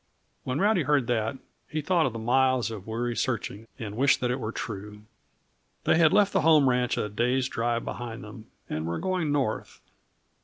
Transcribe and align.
When 0.45 0.57
Rowdy 0.59 0.81
heard 0.81 1.05
that, 1.05 1.37
he 1.69 1.79
thought 1.79 2.07
of 2.07 2.13
the 2.13 2.17
miles 2.17 2.71
of 2.71 2.87
weary 2.87 3.15
searching, 3.15 3.67
and 3.77 3.95
wished 3.95 4.19
that 4.19 4.31
it 4.31 4.39
were 4.39 4.51
true. 4.51 5.01
They 5.83 5.99
had 5.99 6.11
left 6.11 6.33
the 6.33 6.41
home 6.41 6.67
ranch 6.67 6.97
a 6.97 7.07
day's 7.07 7.47
drive 7.47 7.85
behind 7.85 8.23
them, 8.23 8.47
and 8.67 8.87
were 8.87 8.97
going 8.97 9.31
north. 9.31 9.79